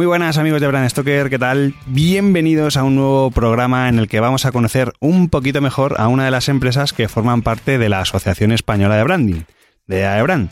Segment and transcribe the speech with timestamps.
[0.00, 1.74] Muy buenas amigos de Brand Stoker, ¿qué tal?
[1.84, 6.08] Bienvenidos a un nuevo programa en el que vamos a conocer un poquito mejor a
[6.08, 9.42] una de las empresas que forman parte de la Asociación Española de Branding,
[9.86, 10.48] de AEBRAND.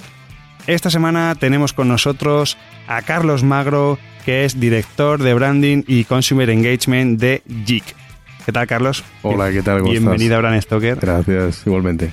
[0.66, 6.50] Esta semana tenemos con nosotros a Carlos Magro, que es director de Branding y Consumer
[6.50, 7.84] Engagement de JIC.
[8.44, 9.02] ¿Qué tal, Carlos?
[9.22, 9.78] Hola, ¿qué tal?
[9.78, 10.36] ¿Cómo Bienvenido estás?
[10.36, 10.98] a Brand Stoker.
[11.00, 12.12] Gracias, igualmente.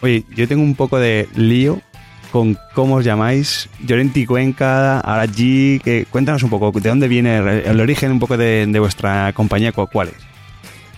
[0.00, 1.82] Oye, yo tengo un poco de lío
[2.32, 3.68] con cómo os llamáis.
[3.86, 5.80] Llorenti Cuenca, ahora G.
[5.82, 9.32] que- cuéntanos un poco, ¿de dónde viene el, el origen un poco de, de vuestra
[9.34, 9.70] compañía?
[9.72, 10.14] ¿Cu- ¿Cuál es?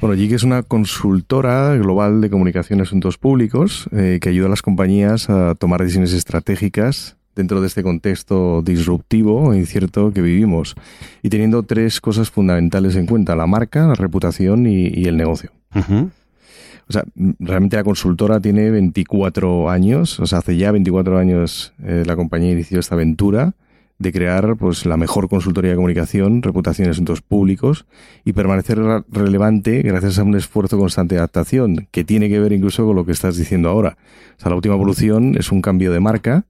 [0.01, 4.51] Bueno, JIC es una consultora global de comunicación y asuntos públicos eh, que ayuda a
[4.51, 10.75] las compañías a tomar decisiones estratégicas dentro de este contexto disruptivo e incierto que vivimos
[11.23, 15.51] y teniendo tres cosas fundamentales en cuenta, la marca, la reputación y, y el negocio.
[16.89, 21.73] O sea, m- realmente la consultora tiene 24 años, o sea, hace ya 24 años
[21.83, 23.55] eh, la compañía inició esta aventura
[23.99, 27.87] de crear pues la mejor consultoría de comunicación, reputación y asuntos públicos
[28.25, 32.85] y permanecer relevante gracias a un esfuerzo constante de adaptación que tiene que ver incluso
[32.85, 33.97] con lo que estás diciendo ahora.
[34.37, 36.45] O sea, la última evolución es un cambio de marca.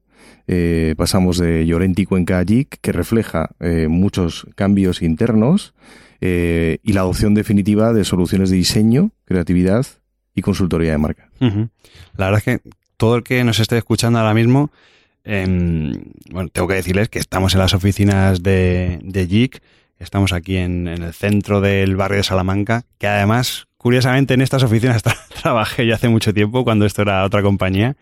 [0.46, 5.74] Eh, pasamos de Llorenti Cuenca a que refleja eh, muchos cambios internos
[6.20, 9.86] eh, y la adopción definitiva de soluciones de diseño, creatividad
[10.34, 11.28] y consultoría de marca.
[12.16, 14.70] La verdad es que todo el que nos esté escuchando ahora mismo,
[15.24, 15.92] em,
[16.30, 19.60] bueno, tengo que decirles que estamos en las oficinas de, de JIC,
[19.98, 24.62] estamos aquí en, en el centro del barrio de Salamanca, que además, curiosamente, en estas
[24.62, 27.96] oficinas tra- trabajé ya hace mucho tiempo, cuando esto era otra compañía.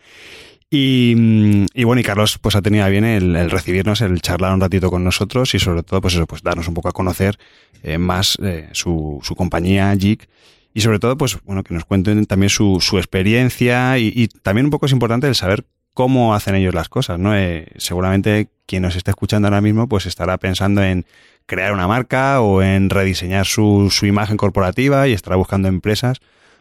[0.70, 4.54] Y, mm, y bueno, y Carlos pues ha tenido bien el, el recibirnos, el charlar
[4.54, 7.38] un ratito con nosotros y sobre todo pues eso, pues darnos un poco a conocer
[7.82, 10.26] eh, más eh, su, su compañía JIC
[10.74, 14.70] y sobre todo, pues bueno, que nos cuenten también su, su experiencia y, también un
[14.70, 17.36] poco es importante el saber cómo hacen ellos las cosas, ¿no?
[17.36, 21.04] Eh, seguramente quien nos esté escuchando ahora mismo, pues estará pensando en
[21.46, 26.20] crear una marca o en rediseñar su, su imagen corporativa y estará buscando empresas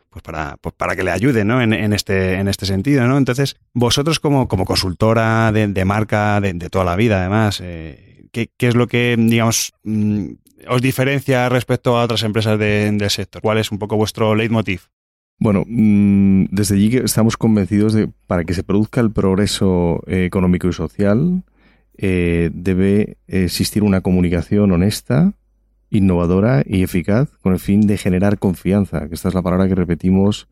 [0.10, 1.62] pues para, pues para que le ayuden, ¿no?
[1.62, 3.18] En, en este, en este sentido, ¿no?
[3.18, 8.28] Entonces, vosotros como, como consultora de, de marca de, de toda la vida, además, eh,
[8.34, 10.32] ¿qué, qué es lo que, digamos, mm,
[10.68, 13.42] os diferencia respecto a otras empresas de- del sector?
[13.42, 14.82] ¿Cuál es un poco vuestro leitmotiv?
[15.40, 20.26] Bueno, mm, desde allí que estamos convencidos de para que se produzca el progreso eh,
[20.26, 21.44] económico y social
[21.98, 25.34] eh, debe existir una comunicación honesta,
[25.90, 29.76] innovadora y eficaz con el fin de generar confianza, que esta es la palabra que
[29.76, 30.48] repetimos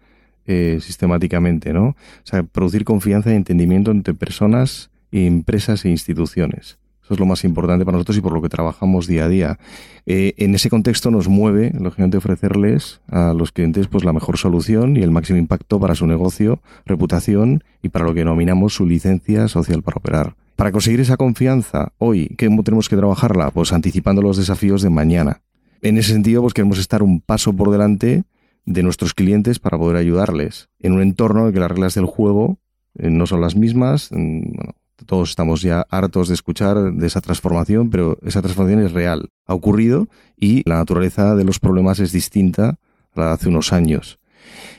[0.47, 1.89] eh, sistemáticamente, ¿no?
[1.89, 6.78] O sea, producir confianza y entendimiento entre personas, empresas e instituciones.
[7.09, 9.59] Eso es lo más importante para nosotros y por lo que trabajamos día a día.
[10.05, 14.95] Eh, en ese contexto nos mueve, lógicamente, ofrecerles a los clientes pues la mejor solución
[14.95, 19.47] y el máximo impacto para su negocio, reputación y para lo que denominamos su licencia
[19.47, 20.35] social para operar.
[20.55, 23.49] Para conseguir esa confianza, hoy, ¿cómo tenemos que trabajarla?
[23.49, 25.41] Pues anticipando los desafíos de mañana.
[25.81, 28.23] En ese sentido, pues queremos estar un paso por delante
[28.65, 32.59] de nuestros clientes para poder ayudarles en un entorno en que las reglas del juego
[32.99, 34.09] eh, no son las mismas.
[34.11, 39.29] Bueno, todos estamos ya hartos de escuchar de esa transformación, pero esa transformación es real.
[39.45, 42.79] Ha ocurrido y la naturaleza de los problemas es distinta
[43.15, 44.19] a la de hace unos años.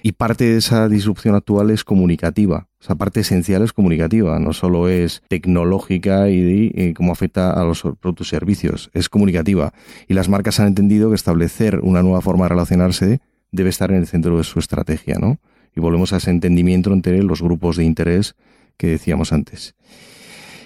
[0.03, 2.69] Y parte de esa disrupción actual es comunicativa.
[2.81, 7.83] Esa parte esencial es comunicativa, no solo es tecnológica y, y cómo afecta a los
[7.83, 9.75] productos y servicios, es comunicativa.
[10.09, 13.21] Y las marcas han entendido que establecer una nueva forma de relacionarse
[13.53, 15.39] debe estar en el centro de su estrategia, ¿no?
[15.77, 18.35] Y volvemos a ese entendimiento entre los grupos de interés
[18.81, 19.75] que decíamos antes.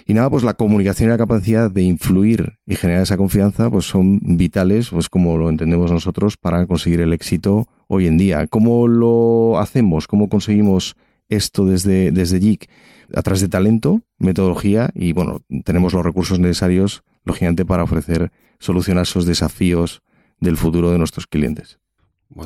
[0.07, 3.85] Y nada, pues la comunicación y la capacidad de influir y generar esa confianza, pues
[3.85, 8.47] son vitales, pues como lo entendemos nosotros, para conseguir el éxito hoy en día.
[8.47, 10.07] ¿Cómo lo hacemos?
[10.07, 10.95] ¿Cómo conseguimos
[11.27, 12.69] esto desde, desde JIC?
[13.15, 18.97] A través de talento, metodología y, bueno, tenemos los recursos necesarios, lógicamente, para ofrecer solución
[18.97, 20.03] a esos desafíos
[20.39, 21.79] del futuro de nuestros clientes.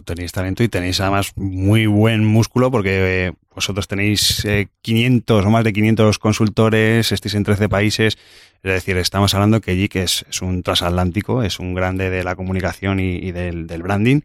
[0.06, 4.46] Tenéis talento y tenéis además muy buen músculo porque eh, vosotros tenéis
[4.81, 8.18] 500 o más de 500 consultores, estáis en 13 países.
[8.62, 12.36] Es decir, estamos hablando que JIC es, es un transatlántico, es un grande de la
[12.36, 14.22] comunicación y, del, branding.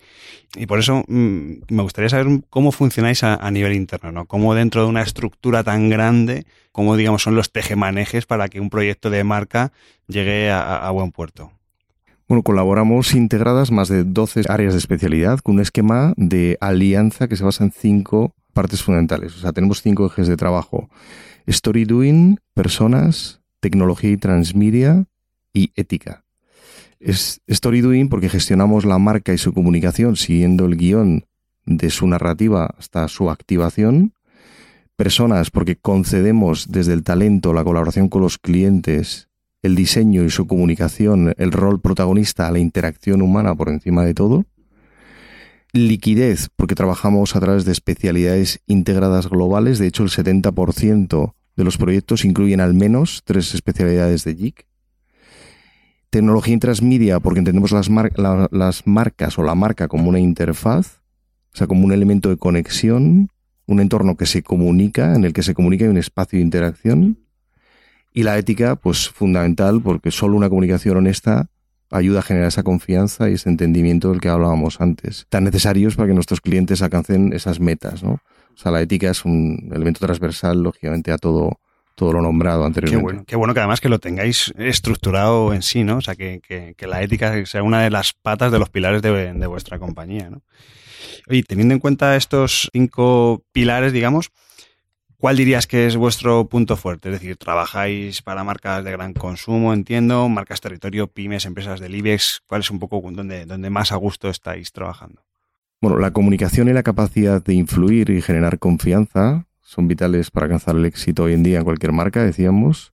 [0.56, 4.26] Y por eso mm, me gustaría saber cómo funcionáis a, nivel interno, ¿no?
[4.26, 8.70] Cómo dentro de una estructura tan grande, cómo digamos son los tejemanejes para que un
[8.70, 9.72] proyecto de marca
[10.08, 11.52] llegue a buen puerto.
[12.26, 17.36] Bueno, colaboramos integradas más de 12 áreas de especialidad con un esquema de alianza que
[17.36, 19.36] se basa en cinco partes fundamentales.
[19.36, 20.88] O sea, tenemos cinco ejes de trabajo.
[21.46, 25.04] Story doing, personas, tecnología y transmedia
[25.52, 26.24] y ética.
[26.98, 31.26] Es story doing porque gestionamos la marca y su comunicación siguiendo el guion
[31.66, 34.14] de su narrativa hasta su activación.
[34.96, 39.28] Personas porque concedemos desde el talento la colaboración con los clientes
[39.64, 44.44] el diseño y su comunicación, el rol protagonista la interacción humana por encima de todo.
[45.72, 49.78] Liquidez, porque trabajamos a través de especialidades integradas globales.
[49.78, 54.66] De hecho, el 70% de los proyectos incluyen al menos tres especialidades de JIC.
[56.10, 57.88] Tecnología y transmedia, porque entendemos las,
[58.50, 61.00] las marcas o la marca como una interfaz,
[61.54, 63.30] o sea, como un elemento de conexión,
[63.66, 67.23] un entorno que se comunica, en el que se comunica y un espacio de interacción.
[68.16, 71.48] Y la ética, pues fundamental, porque solo una comunicación honesta
[71.90, 76.08] ayuda a generar esa confianza y ese entendimiento del que hablábamos antes, tan necesarios para
[76.08, 78.12] que nuestros clientes alcancen esas metas, ¿no?
[78.12, 81.58] O sea, la ética es un elemento transversal, lógicamente, a todo,
[81.96, 82.98] todo lo nombrado anteriormente.
[82.98, 85.96] Qué bueno, qué bueno que además que lo tengáis estructurado en sí, ¿no?
[85.96, 89.32] O sea, que, que, la ética sea una de las patas de los pilares de,
[89.32, 90.42] de vuestra compañía, ¿no?
[91.28, 94.30] Y teniendo en cuenta estos cinco pilares, digamos,
[95.24, 97.08] ¿Cuál dirías que es vuestro punto fuerte?
[97.08, 102.42] Es decir, trabajáis para marcas de gran consumo, entiendo, marcas territorio, pymes, empresas del IBEX.
[102.46, 105.22] ¿Cuál es un poco donde, donde más a gusto estáis trabajando?
[105.80, 110.76] Bueno, la comunicación y la capacidad de influir y generar confianza son vitales para alcanzar
[110.76, 112.92] el éxito hoy en día en cualquier marca, decíamos.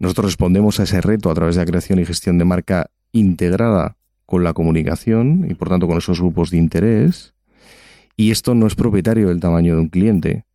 [0.00, 3.96] Nosotros respondemos a ese reto a través de la creación y gestión de marca integrada
[4.26, 7.34] con la comunicación y por tanto con esos grupos de interés.
[8.16, 10.47] Y esto no es propietario del tamaño de un cliente.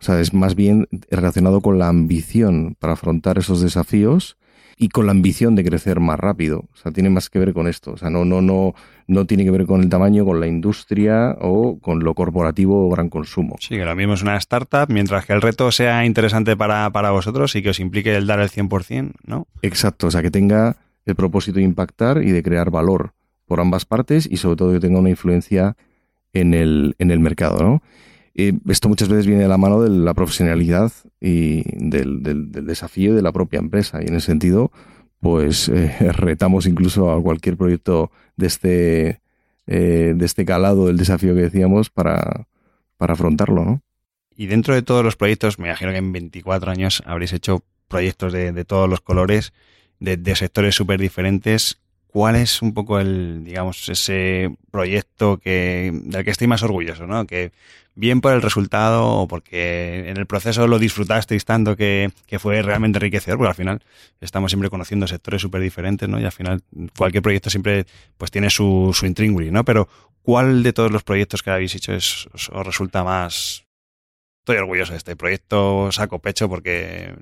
[0.00, 4.36] O sea, es más bien relacionado con la ambición para afrontar esos desafíos
[4.76, 6.64] y con la ambición de crecer más rápido.
[6.72, 7.92] O sea, tiene más que ver con esto.
[7.92, 8.74] O sea, no, no, no,
[9.06, 12.90] no tiene que ver con el tamaño, con la industria o con lo corporativo o
[12.90, 13.56] gran consumo.
[13.60, 17.10] Sí, que ahora mismo es una startup, mientras que el reto sea interesante para, para
[17.10, 19.46] vosotros y que os implique el dar el 100%, ¿no?
[19.62, 20.76] Exacto, o sea, que tenga
[21.06, 23.12] el propósito de impactar y de crear valor
[23.46, 25.76] por ambas partes y sobre todo que tenga una influencia
[26.32, 27.82] en el, en el mercado, ¿no?
[28.34, 33.32] Esto muchas veces viene de la mano de la profesionalidad y del, desafío de la
[33.32, 34.02] propia empresa.
[34.02, 34.72] Y en ese sentido,
[35.20, 39.20] pues eh, retamos incluso a cualquier proyecto de este,
[39.66, 42.48] eh, de este calado del desafío que decíamos para,
[42.96, 43.82] para afrontarlo, ¿no?
[44.36, 48.32] Y dentro de todos los proyectos, me imagino que en 24 años habréis hecho proyectos
[48.32, 49.52] de, de todos los colores,
[50.00, 51.78] de, de sectores súper diferentes.
[52.14, 57.26] ¿Cuál es un poco el, digamos, ese proyecto que, del que estoy más orgulloso, ¿no?
[57.26, 57.50] Que
[57.96, 62.98] bien por el resultado o porque en el proceso lo disfrutasteis tanto que, fue realmente
[62.98, 63.82] enriquecedor, porque al final
[64.20, 66.20] estamos siempre conociendo sectores súper diferentes, ¿no?
[66.20, 66.62] Y al final
[66.96, 67.84] cualquier proyecto siempre
[68.16, 69.12] pues tiene su, su
[69.50, 69.64] ¿no?
[69.64, 69.88] Pero
[70.22, 72.28] ¿cuál de todos los proyectos que habéis hecho os,
[72.64, 73.66] resulta más...
[74.42, 77.12] Estoy orgulloso de este proyecto, saco pecho porque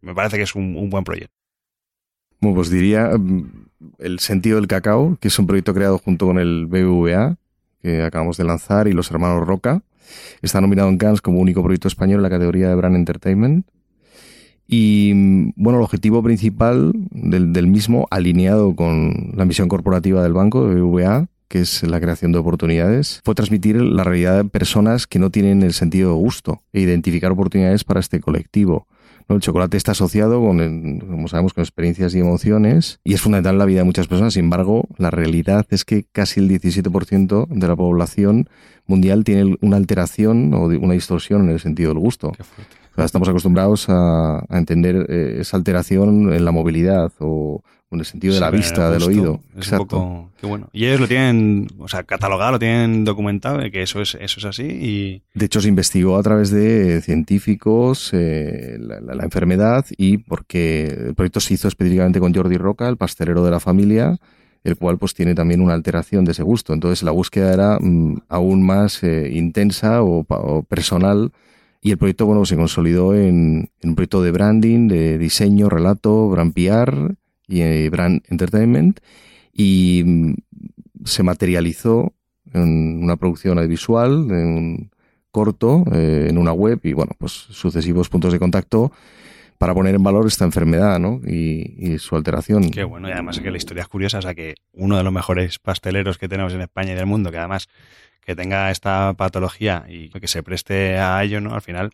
[0.00, 1.36] me parece que es un, un buen proyecto.
[2.40, 3.61] Bueno, pues diría mm,
[3.98, 7.36] El sentido del cacao, que es un proyecto creado junto con el BBVA,
[7.80, 9.82] que acabamos de lanzar, y los hermanos Roca,
[10.40, 13.66] Está nominado en Cannes como único proyecto español en la categoría de Brand Entertainment.
[14.66, 15.12] Y
[15.56, 21.26] bueno, el objetivo principal del, mismo, alineado con la misión corporativa del banco, de BVA,
[21.48, 25.62] que es la creación de oportunidades, fue transmitir la realidad de personas que no tienen
[25.62, 28.86] el sentido de gusto e identificar oportunidades para este colectivo.
[29.34, 33.58] El chocolate está asociado con, como sabemos, con experiencias y emociones y es fundamental en
[33.58, 34.34] la vida de muchas personas.
[34.34, 38.48] Sin embargo, la realidad es que casi el 17% de la población
[38.86, 42.32] mundial tiene una alteración o una distorsión en el sentido del gusto.
[42.96, 47.62] estamos acostumbrados a, entender eh, esa alteración en la movilidad o,
[47.96, 49.40] en el sentido de la vista, del oído.
[49.56, 50.30] Exacto.
[50.40, 50.68] qué bueno.
[50.72, 54.44] Y ellos lo tienen, o sea, catalogado, lo tienen documentado, que eso es, eso es
[54.44, 54.62] así.
[54.62, 55.22] Y...
[55.34, 61.40] De hecho, se investigó a través de científicos eh, la, enfermedad y porque el proyecto
[61.40, 64.18] se hizo específicamente con Jordi Roca, el pastelero de la familia,
[64.64, 66.72] el cual pues tiene también una alteración de ese gusto.
[66.72, 70.24] Entonces la búsqueda era mm, aún más eh, intensa o,
[70.64, 71.32] personal
[71.80, 76.54] y el proyecto bueno se consolidó en, un proyecto de branding, de diseño, relato, brand
[76.54, 77.16] PR
[77.48, 79.00] y eh, brand entertainment
[79.52, 80.34] y mm,
[81.04, 82.14] se materializó
[82.52, 84.90] en una producción audiovisual, en un
[85.30, 88.92] corto, eh, en una web y bueno, pues sucesivos puntos de contacto
[89.58, 91.20] para poner en valor esta enfermedad ¿no?
[91.24, 92.70] y, su alteración.
[92.70, 95.04] Qué bueno, y además es que la historia es curiosa, o sea que uno de
[95.04, 97.68] los mejores pasteleros que tenemos en España y del mundo, que además
[98.20, 101.54] que tenga esta patología y que se preste a ello, ¿no?
[101.54, 101.90] Al final,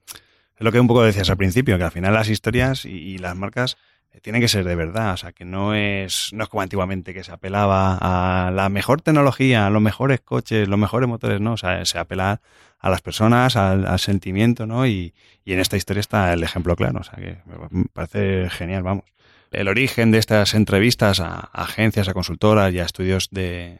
[0.57, 3.37] es lo que un poco decías al principio, que al final las historias y las
[3.37, 3.76] marcas
[4.23, 7.25] tiene que ser de verdad, o sea, que no es, no es como antiguamente que
[7.25, 11.57] se apelaba a la mejor tecnología, a los mejores coches, los mejores motores, no, o
[11.57, 12.41] sea, se apela
[12.79, 14.87] a las personas, al, sentimiento, ¿no?
[14.87, 17.38] Y, y, en esta historia está el ejemplo claro, o sea, que
[17.71, 19.05] me parece genial, vamos.
[19.50, 23.79] El origen de estas entrevistas a, agencias, a consultoras y a estudios de,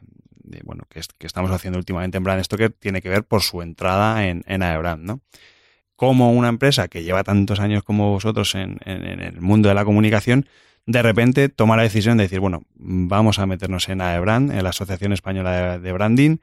[0.65, 4.45] bueno, que, estamos haciendo últimamente en Brand Stoker tiene que ver por su entrada en,
[4.47, 4.61] en
[5.05, 5.21] ¿no?
[5.99, 10.47] Como una empresa que lleva tantos años como vosotros en, el mundo de la comunicación,
[10.87, 14.71] de repente toma la decisión de decir, bueno, vamos a meternos en AEBRAND, en la
[14.71, 16.37] Asociación Española de Branding,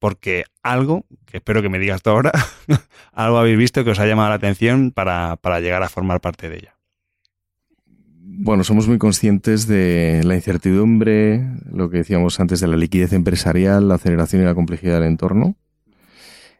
[0.00, 2.32] porque algo, que espero que me digas tú ahora,
[3.12, 6.48] algo habéis visto que os ha llamado la atención para, para llegar a formar parte
[6.48, 6.74] de ella.
[8.20, 13.86] Bueno, somos muy conscientes de la incertidumbre, lo que decíamos antes de la liquidez empresarial,
[13.86, 15.54] la aceleración y la complejidad del entorno.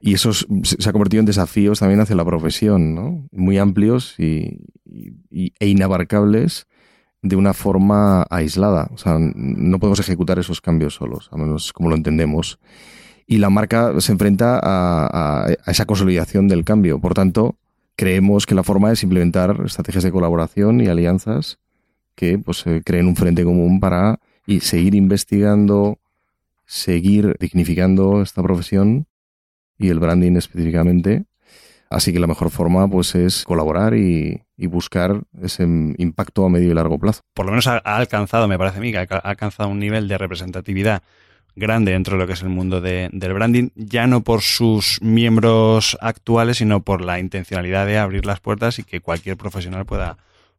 [0.01, 3.27] Y eso se ha convertido en desafíos también hacia la profesión, ¿no?
[3.33, 4.61] Muy amplios y,
[5.31, 6.67] e inabarcables
[7.23, 8.89] de una forma aislada.
[8.93, 12.61] O sea, no podemos ejecutar esos cambios solos, a menos como lo entendemos.
[13.27, 17.01] Y la marca se enfrenta a, a, esa consolidación del cambio.
[17.01, 17.57] Por tanto,
[17.97, 21.59] creemos que la forma es implementar estrategias de colaboración y alianzas
[22.15, 25.99] que pues, creen un frente común para y seguir investigando,
[26.67, 29.08] seguir dignificando esta profesión
[29.79, 31.25] y el branding específicamente.
[31.91, 36.75] Así que la mejor forma pues es colaborar y, buscar ese impacto a medio y
[36.75, 37.21] largo plazo.
[37.33, 40.19] Por lo menos ha, alcanzado, me parece a mí, que ha alcanzado un nivel de
[40.19, 41.03] representatividad
[41.59, 45.99] grande dentro de lo que es el mundo del branding, ya no por sus miembros
[46.01, 50.19] actuales, sino por la intencionalidad de abrir las puertas y que cualquier profesional pueda,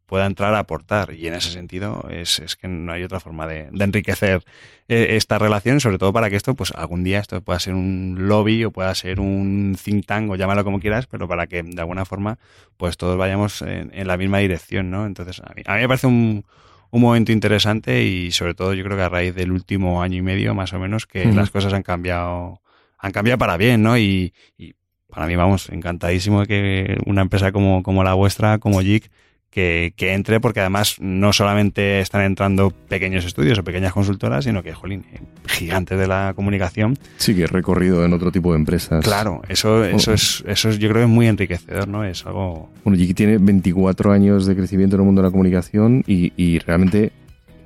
[0.10, 1.13] pueda entrar a aportar.
[1.13, 4.44] Y en ese sentido es, es que no hay otra forma de, enriquecer
[4.88, 8.16] eh, esta relación, sobre todo para que esto, pues algún día esto pueda ser un
[8.28, 11.80] lobby o pueda ser un think tank o llámalo como quieras, pero para que de
[11.80, 12.39] alguna forma
[12.75, 15.06] pues todos vayamos en, la misma dirección, ¿no?
[15.06, 16.44] Entonces a mí, a mí me parece un,
[16.89, 20.22] un momento interesante y sobre todo yo creo que a raíz del último año y
[20.24, 22.62] medio más o menos que las cosas han cambiado
[22.98, 23.98] han cambiado para bien, ¿no?
[23.98, 24.74] Y, y,
[25.10, 29.10] para mí, vamos, encantadísimo de que una empresa como, como la vuestra, como JIC,
[29.50, 34.74] que, entre, porque además no solamente están entrando pequeños estudios o pequeñas consultoras, sino que,
[34.74, 35.06] jolín,
[35.48, 36.98] gigantes de la comunicación.
[37.18, 39.03] Sí, que recorrido en otro tipo de empresas.
[39.03, 42.03] Claro, eso, eso, es, eso es, yo creo que es muy enriquecedor, ¿no?
[42.03, 42.70] Es algo...
[42.84, 46.60] Bueno, Jiki tiene 24 años de crecimiento en el mundo de la comunicación y, y
[46.60, 47.12] realmente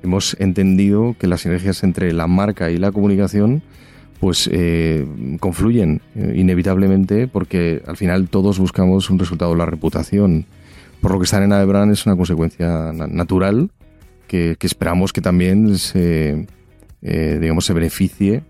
[0.02, 3.62] hemos entendido que las sinergias entre la marca y la comunicación
[4.20, 5.06] pues eh,
[5.40, 10.46] confluyen eh, inevitablemente porque al final todos buscamos un resultado de la reputación
[11.00, 13.70] por lo que estar en Aebran es una consecuencia natural
[14.26, 16.46] que, esperamos que también se,
[17.02, 18.42] eh, digamos, se beneficie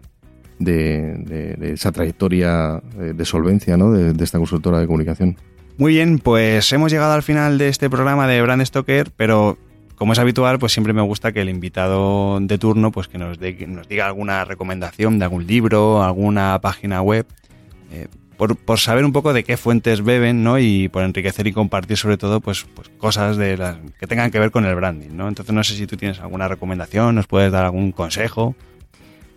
[0.59, 3.93] de, esa trayectoria de, solvencia ¿no?
[3.93, 5.37] de, esta consultora de comunicación.
[5.77, 9.59] Muy bien, pues hemos llegado al final de este programa de Brand Stoker, pero
[9.97, 13.39] como es habitual, pues siempre me gusta que el invitado de turno pues que nos,
[13.39, 17.27] nos diga alguna recomendación de algún libro, alguna página web.
[17.91, 20.59] Eh, por, saber un poco de qué fuentes beben, ¿no?
[20.59, 24.39] Y por enriquecer y compartir sobre todo, pues, pues cosas de las que tengan que
[24.39, 25.29] ver con el branding, ¿no?
[25.29, 28.55] Entonces no sé si tú tienes alguna recomendación, nos puedes dar algún consejo.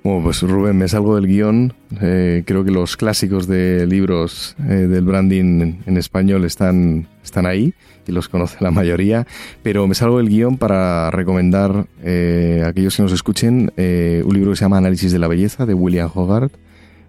[0.04, 1.74] Bueno, pues Rubén, me salgo del guion.
[2.02, 7.74] Eh, creo que los clásicos de libros eh, del branding en español están, están ahí
[8.08, 9.28] y los conoce la mayoría,
[9.64, 14.52] pero me salgo del guion para recomendar eh, a aquellos que nos escuchen un libro
[14.52, 16.54] que se llama Análisis de la Belleza de William Hogarth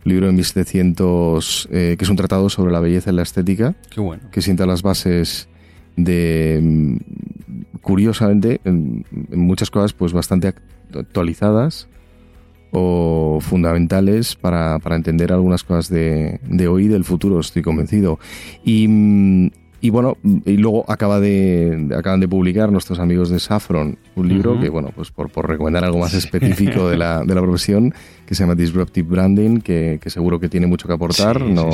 [0.08, 3.74] libro de 1700, eh, que es un tratado sobre la belleza y la estética.
[3.90, 4.24] Qué bueno.
[4.30, 5.48] Que sienta las bases
[5.96, 6.96] de, mm,
[7.80, 10.54] curiosamente, en, muchas cosas pues bastante
[10.94, 11.88] actualizadas
[12.70, 18.18] o fundamentales para, para entender algunas cosas de, de, hoy y del futuro, estoy convencido.
[18.64, 23.96] Y, mm, y bueno, y luego acaba de, acaban de publicar nuestros amigos de Saffron
[24.16, 27.40] un libro que, bueno, pues por, por, recomendar algo más específico de la, de la
[27.40, 27.94] profesión,
[28.26, 31.40] que se llama Disruptive Branding, que, que seguro que tiene mucho que aportar.
[31.40, 31.70] no,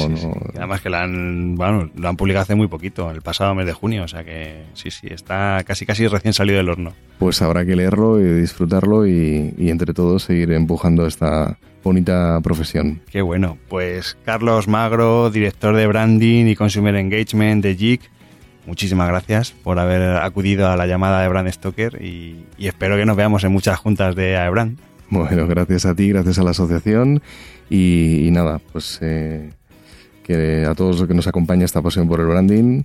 [0.55, 3.73] Además que lo han, bueno, lo han publicado hace muy poquito, el pasado mes de
[3.73, 6.93] junio, o sea que sí, sí, está casi casi recién salido del horno.
[7.19, 13.01] Pues habrá que leerlo y disfrutarlo y, y entre todos seguir empujando esta bonita profesión.
[13.11, 13.59] Qué bueno.
[13.69, 18.01] Pues Carlos Magro, director de Branding y Consumer Engagement de JIC,
[18.67, 23.17] muchísimas gracias por haber acudido a la llamada de Brand Stoker y, espero que nos
[23.17, 24.79] veamos en muchas juntas de Aebrand.
[25.11, 27.23] Bueno, gracias a ti, gracias a la asociación
[27.71, 29.51] y, nada, pues eh,
[30.25, 32.83] que a todos los que nos acompaña esta pasión por el branding,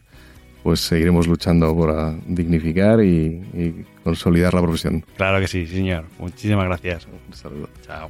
[0.62, 5.06] pues seguiremos luchando por dignificar y, y consolidar la profesión.
[5.16, 6.04] Claro que sí, señor.
[6.20, 7.08] Muchísimas gracias.
[7.08, 7.70] Un saludo.
[7.86, 8.10] Chao.